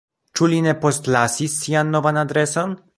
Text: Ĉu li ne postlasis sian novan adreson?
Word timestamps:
Ĉu 0.37 0.47
li 0.53 0.61
ne 0.67 0.73
postlasis 0.85 1.57
sian 1.67 1.95
novan 1.97 2.23
adreson? 2.25 2.79